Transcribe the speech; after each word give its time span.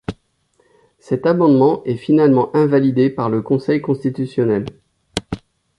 Cet 0.97 1.27
amendement 1.27 1.83
est 1.83 1.95
finalement 1.95 2.49
invalidé 2.55 3.11
par 3.11 3.29
le 3.29 3.43
Conseil 3.43 3.81
constitutionnel. 3.81 4.65